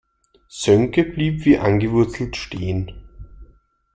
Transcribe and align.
Sönke 0.49 1.03
blieb 1.03 1.45
wie 1.45 1.59
angewurzelt 1.59 2.35
stehen. 2.35 3.05